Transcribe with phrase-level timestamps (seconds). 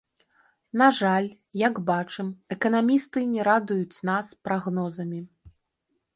[0.81, 1.27] На жаль,
[1.65, 5.21] як бачым, эканамісты не радуюць нас прагнозамі.